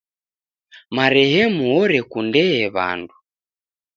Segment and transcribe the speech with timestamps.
[0.95, 3.15] Marehemu orekundee w'andu.